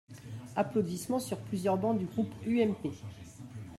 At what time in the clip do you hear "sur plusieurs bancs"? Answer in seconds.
1.19-1.95